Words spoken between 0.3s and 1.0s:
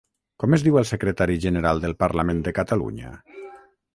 Com es diu el